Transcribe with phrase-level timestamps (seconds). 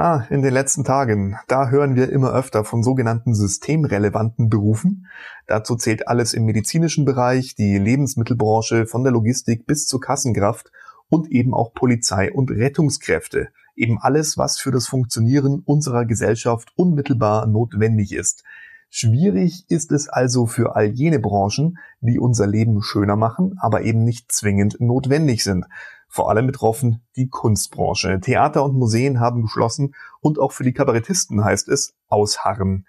[0.00, 5.08] Ah, in den letzten Tagen, da hören wir immer öfter von sogenannten systemrelevanten Berufen.
[5.48, 10.70] Dazu zählt alles im medizinischen Bereich, die Lebensmittelbranche von der Logistik bis zur Kassenkraft
[11.08, 13.48] und eben auch Polizei und Rettungskräfte.
[13.74, 18.44] Eben alles, was für das Funktionieren unserer Gesellschaft unmittelbar notwendig ist.
[18.90, 24.04] Schwierig ist es also für all jene Branchen, die unser Leben schöner machen, aber eben
[24.04, 25.66] nicht zwingend notwendig sind.
[26.08, 28.20] Vor allem betroffen die Kunstbranche.
[28.20, 32.86] Theater und Museen haben geschlossen und auch für die Kabarettisten heißt es ausharren.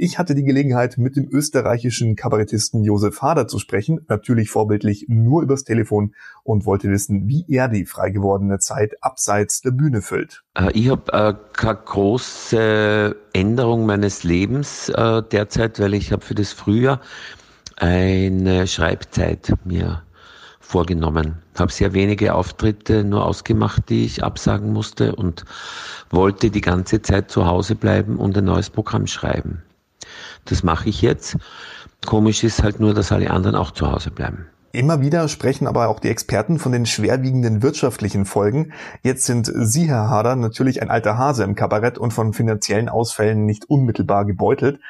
[0.00, 5.42] Ich hatte die Gelegenheit, mit dem österreichischen Kabarettisten Josef Hader zu sprechen, natürlich vorbildlich nur
[5.42, 10.44] übers Telefon und wollte wissen, wie er die frei gewordene Zeit abseits der Bühne füllt.
[10.54, 16.36] Äh, ich habe äh, keine große Änderung meines Lebens äh, derzeit, weil ich habe für
[16.36, 17.00] das Frühjahr
[17.74, 20.04] eine Schreibzeit mir
[20.68, 21.38] vorgenommen.
[21.58, 25.46] Habe sehr wenige Auftritte nur ausgemacht, die ich absagen musste und
[26.10, 29.62] wollte die ganze Zeit zu Hause bleiben und ein neues Programm schreiben.
[30.44, 31.38] Das mache ich jetzt.
[32.04, 34.46] Komisch ist halt nur, dass alle anderen auch zu Hause bleiben.
[34.72, 38.74] Immer wieder sprechen aber auch die Experten von den schwerwiegenden wirtschaftlichen Folgen.
[39.02, 43.46] Jetzt sind Sie, Herr Hader, natürlich ein alter Hase im Kabarett und von finanziellen Ausfällen
[43.46, 44.80] nicht unmittelbar gebeutelt.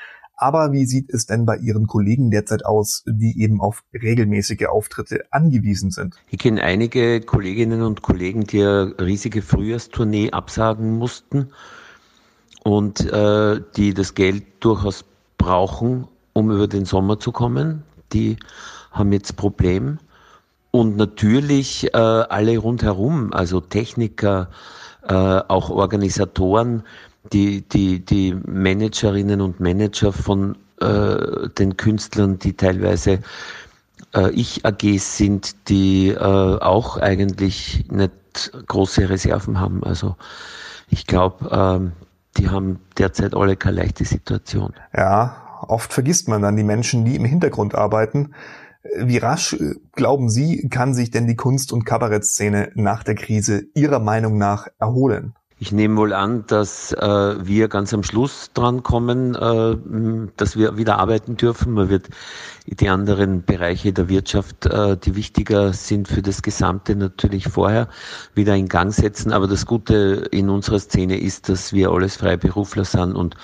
[0.41, 5.25] Aber wie sieht es denn bei Ihren Kollegen derzeit aus, die eben auf regelmäßige Auftritte
[5.33, 6.15] angewiesen sind?
[6.31, 11.49] Ich kenne einige Kolleginnen und Kollegen, die eine riesige Frühjahrstournee absagen mussten
[12.63, 15.05] und äh, die das Geld durchaus
[15.39, 17.83] brauchen, um über den Sommer zu kommen.
[18.13, 18.37] Die
[18.93, 19.99] haben jetzt Problem.
[20.71, 24.51] Und natürlich äh, alle rundherum, also Techniker,
[25.03, 26.85] äh, auch Organisatoren,
[27.33, 33.21] die, die, die Managerinnen und Manager von äh, den Künstlern, die teilweise
[34.15, 38.13] äh, Ich-AGs sind, die äh, auch eigentlich nicht
[38.67, 39.83] große Reserven haben.
[39.85, 40.17] Also
[40.89, 41.93] ich glaube, ähm,
[42.37, 44.73] die haben derzeit alle keine leichte Situation.
[44.97, 48.35] Ja, oft vergisst man dann die Menschen, die im Hintergrund arbeiten.
[48.97, 53.65] Wie rasch, äh, glauben Sie, kann sich denn die Kunst- und Kabarettszene nach der Krise
[53.75, 55.35] Ihrer Meinung nach erholen?
[55.61, 60.77] Ich nehme wohl an, dass äh, wir ganz am Schluss dran kommen, äh, dass wir
[60.77, 61.73] wieder arbeiten dürfen.
[61.73, 62.09] Man wird
[62.67, 67.89] die anderen Bereiche der Wirtschaft, äh, die wichtiger sind für das Gesamte, natürlich vorher
[68.35, 69.33] wieder in Gang setzen.
[69.33, 73.35] Aber das Gute in unserer Szene ist, dass wir alles Freiberufler sind und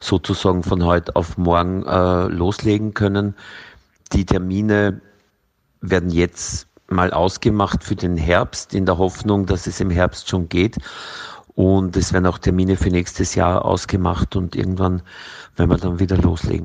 [0.00, 3.34] sozusagen von heute auf morgen äh, loslegen können.
[4.14, 5.02] Die Termine
[5.82, 10.48] werden jetzt mal ausgemacht für den Herbst in der Hoffnung, dass es im Herbst schon
[10.48, 10.78] geht.
[11.58, 15.02] Und es werden auch Termine für nächstes Jahr ausgemacht und irgendwann
[15.56, 16.56] werden wir dann wieder loslegen.